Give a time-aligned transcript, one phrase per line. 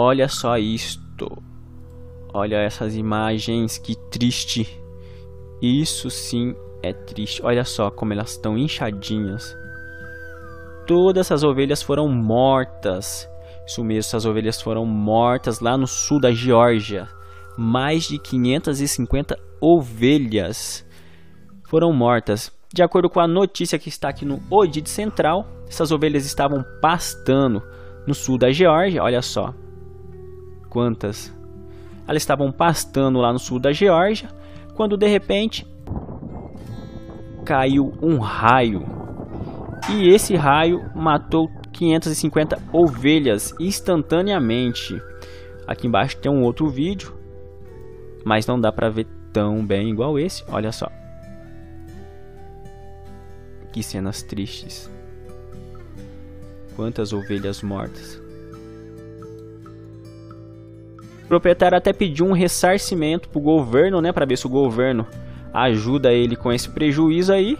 [0.00, 1.26] Olha só isto.
[2.32, 4.80] Olha essas imagens, que triste.
[5.60, 7.42] Isso sim é triste.
[7.44, 9.56] Olha só como elas estão inchadinhas.
[10.86, 13.28] Todas essas ovelhas foram mortas.
[13.66, 17.08] Isso mesmo, essas ovelhas foram mortas lá no sul da Geórgia.
[17.56, 20.86] Mais de 550 ovelhas
[21.64, 22.52] foram mortas.
[22.72, 27.60] De acordo com a notícia que está aqui no Odid Central, essas ovelhas estavam pastando
[28.06, 29.02] no sul da Geórgia.
[29.02, 29.52] Olha só
[30.68, 31.32] quantas.
[32.06, 34.28] Elas estavam pastando lá no sul da Geórgia,
[34.74, 35.66] quando de repente
[37.44, 38.84] caiu um raio.
[39.90, 45.00] E esse raio matou 550 ovelhas instantaneamente.
[45.66, 47.14] Aqui embaixo tem um outro vídeo,
[48.24, 50.44] mas não dá para ver tão bem igual esse.
[50.48, 50.90] Olha só.
[53.72, 54.90] Que cenas tristes.
[56.74, 58.27] Quantas ovelhas mortas.
[61.28, 65.06] O proprietário até pediu um ressarcimento pro governo, né, para ver se o governo
[65.52, 67.58] ajuda ele com esse prejuízo aí.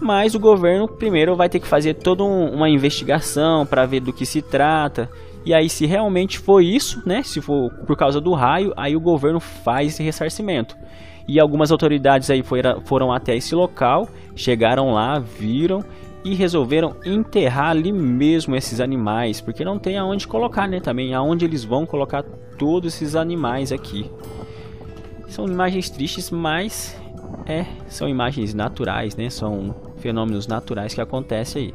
[0.00, 4.12] Mas o governo primeiro vai ter que fazer toda um, uma investigação para ver do
[4.12, 5.08] que se trata.
[5.44, 7.22] E aí, se realmente for isso, né?
[7.22, 10.76] Se for por causa do raio, aí o governo faz esse ressarcimento.
[11.28, 15.84] E algumas autoridades aí foram, foram até esse local, chegaram lá, viram
[16.24, 20.80] e resolveram enterrar ali mesmo esses animais, porque não tem aonde colocar, né?
[20.80, 22.22] Também aonde eles vão colocar
[22.58, 24.10] todos esses animais aqui.
[25.28, 26.96] São imagens tristes, mas
[27.46, 29.30] é, são imagens naturais, né?
[29.30, 31.74] São fenômenos naturais que acontecem aí.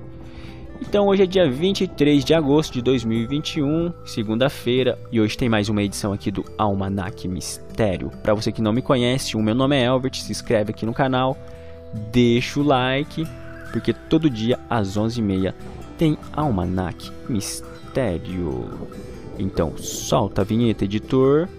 [0.81, 5.83] Então hoje é dia 23 de agosto de 2021, segunda-feira, e hoje tem mais uma
[5.83, 8.09] edição aqui do Almanac Mistério.
[8.23, 10.93] Para você que não me conhece, o meu nome é Elbert, se inscreve aqui no
[10.93, 11.37] canal,
[12.11, 13.27] deixa o like,
[13.73, 15.53] porque todo dia às 11h30
[15.97, 18.69] tem Almanac Mistério.
[19.37, 21.49] Então solta a vinheta, editor.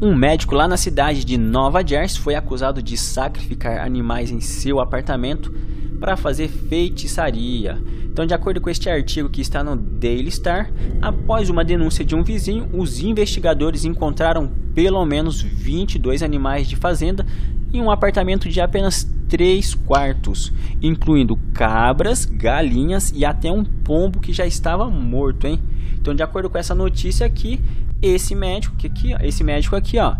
[0.00, 4.78] Um médico lá na cidade de Nova Jersey foi acusado de sacrificar animais em seu
[4.78, 5.50] apartamento
[5.98, 7.82] para fazer feitiçaria.
[8.04, 10.70] Então, de acordo com este artigo que está no Daily Star,
[11.00, 17.24] após uma denúncia de um vizinho, os investigadores encontraram pelo menos 22 animais de fazenda
[17.72, 24.32] em um apartamento de apenas 3 quartos, incluindo cabras, galinhas e até um pombo que
[24.34, 25.58] já estava morto, hein?
[25.98, 27.58] Então, de acordo com essa notícia aqui,
[28.00, 30.16] esse médico que aqui, esse médico aqui, ó,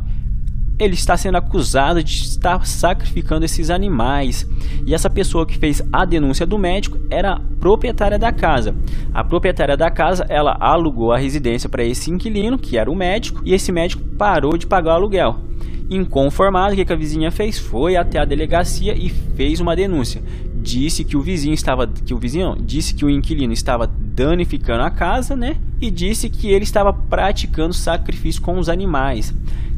[0.78, 4.46] ele está sendo acusado de estar sacrificando esses animais.
[4.86, 8.74] E essa pessoa que fez a denúncia do médico era a proprietária da casa.
[9.12, 13.40] A proprietária da casa, ela alugou a residência para esse inquilino, que era o médico,
[13.44, 15.40] e esse médico parou de pagar o aluguel.
[15.88, 17.58] Inconformado, o que a vizinha fez?
[17.58, 20.20] Foi até a delegacia e fez uma denúncia.
[20.66, 24.90] Disse que o vizinho estava, que o vizinho disse que o inquilino estava danificando a
[24.90, 25.58] casa, né?
[25.80, 29.32] E disse que ele estava praticando sacrifício com os animais.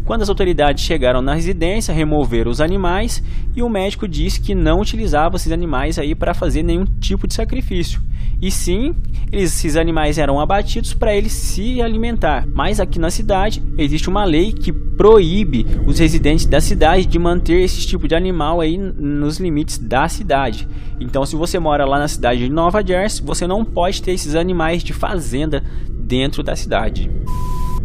[0.07, 3.23] Quando as autoridades chegaram na residência, removeram os animais
[3.55, 7.35] e o médico disse que não utilizava esses animais aí para fazer nenhum tipo de
[7.35, 8.01] sacrifício.
[8.41, 8.95] E sim,
[9.33, 12.47] esses animais eram abatidos para eles se alimentar.
[12.47, 17.61] Mas aqui na cidade existe uma lei que proíbe os residentes da cidade de manter
[17.61, 20.69] esse tipo de animal aí nos limites da cidade.
[21.01, 24.35] Então, se você mora lá na cidade de Nova Jersey, você não pode ter esses
[24.35, 27.11] animais de fazenda dentro da cidade.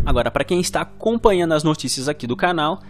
[0.06, 2.82] Agora, para quem está acompanhando as notícias aqui do canal,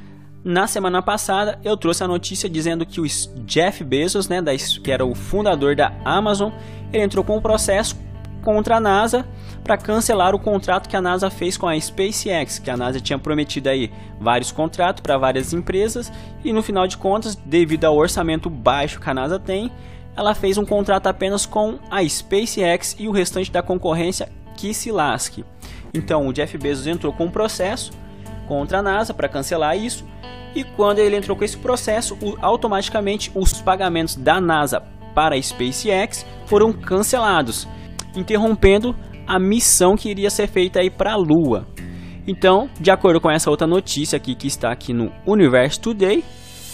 [0.43, 3.05] na semana passada eu trouxe a notícia dizendo que o
[3.45, 4.39] Jeff Bezos, né,
[4.83, 6.51] que era o fundador da Amazon,
[6.91, 7.95] ele entrou com um processo
[8.43, 9.25] contra a NASA
[9.63, 13.17] para cancelar o contrato que a NASA fez com a SpaceX, que a NASA tinha
[13.17, 13.89] prometido aí
[14.19, 16.11] vários contratos para várias empresas
[16.43, 19.71] e no final de contas, devido ao orçamento baixo que a NASA tem,
[20.15, 24.91] ela fez um contrato apenas com a SpaceX e o restante da concorrência que se
[24.91, 25.45] lasque.
[25.93, 27.91] Então o Jeff Bezos entrou com um processo
[28.47, 30.05] contra a NASA para cancelar isso.
[30.55, 34.81] E quando ele entrou com esse processo, automaticamente os pagamentos da NASA
[35.15, 37.67] para a SpaceX foram cancelados,
[38.15, 38.95] interrompendo
[39.25, 41.67] a missão que iria ser feita aí para a Lua.
[42.27, 46.23] Então, de acordo com essa outra notícia aqui que está aqui no Universe Today,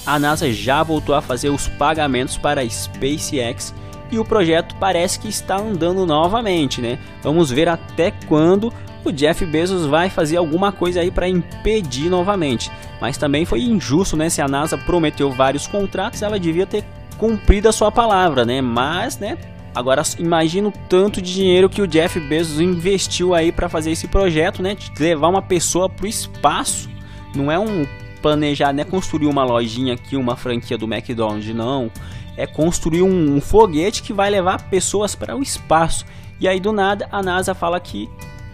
[0.06, 3.74] a NASA já voltou a fazer os pagamentos para a SpaceX
[4.12, 6.98] e o projeto parece que está andando novamente, né?
[7.22, 8.74] Vamos ver até quando
[9.06, 12.72] o Jeff Bezos vai fazer alguma coisa aí para impedir novamente.
[13.00, 14.30] Mas também foi injusto, né?
[14.30, 16.84] Se a NASA prometeu vários contratos, ela devia ter
[17.18, 18.62] cumprido a sua palavra, né?
[18.62, 19.38] Mas, né?
[19.74, 24.08] Agora imagina o tanto de dinheiro que o Jeff Bezos investiu aí para fazer esse
[24.08, 24.76] projeto, né?
[24.76, 26.90] De levar uma pessoa para o espaço.
[27.36, 27.86] Não é um
[28.22, 28.84] planejar, né?
[28.84, 31.92] Construir uma lojinha aqui, uma franquia do McDonald's, não
[32.40, 36.06] é construir um, um foguete que vai levar pessoas para o espaço.
[36.40, 38.10] E aí do nada a NASA fala que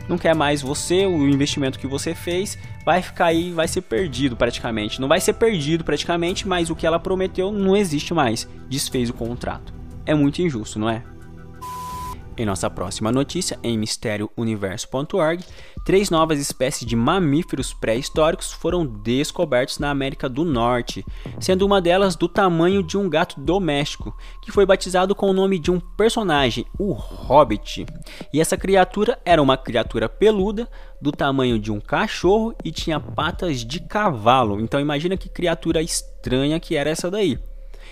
[0.07, 4.35] não quer mais você, o investimento que você fez vai ficar aí, vai ser perdido
[4.35, 5.01] praticamente.
[5.01, 8.47] Não vai ser perdido praticamente, mas o que ela prometeu não existe mais.
[8.69, 9.73] Desfez o contrato.
[10.05, 11.03] É muito injusto, não é?
[12.37, 15.41] Em nossa próxima notícia, em mistériouniverso.org,
[15.85, 21.05] três novas espécies de mamíferos pré-históricos foram descobertos na América do Norte,
[21.39, 25.57] sendo uma delas do tamanho de um gato doméstico, que foi batizado com o nome
[25.57, 27.85] de um personagem, o Hobbit.
[28.33, 30.67] E essa criatura era uma criatura peluda,
[31.01, 34.59] do tamanho de um cachorro e tinha patas de cavalo.
[34.59, 37.39] Então imagina que criatura estranha que era essa daí.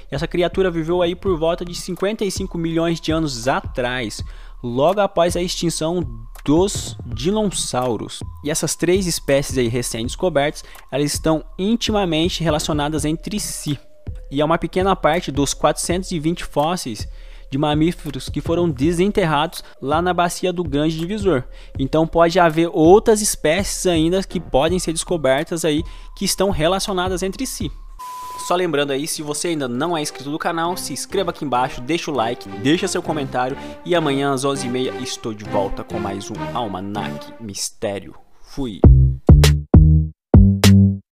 [0.10, 4.24] Essa criatura viveu aí por volta de 55 milhões de anos atrás,
[4.63, 6.04] logo após a extinção
[6.45, 8.19] dos dinossauros.
[8.44, 13.80] E essas três espécies aí recém-descobertas, elas estão intimamente relacionadas entre si.
[14.31, 17.07] E é uma pequena parte dos 420 fósseis
[17.54, 21.44] de mamíferos que foram desenterrados lá na bacia do Grande Divisor.
[21.78, 25.84] Então pode haver outras espécies ainda que podem ser descobertas aí
[26.16, 27.72] que estão relacionadas entre si.
[28.44, 31.80] Só lembrando aí, se você ainda não é inscrito no canal, se inscreva aqui embaixo,
[31.80, 33.56] deixa o like, deixa seu comentário
[33.86, 38.13] e amanhã às 11h30 estou de volta com mais um Almanac Mistério.
[38.42, 38.81] Fui!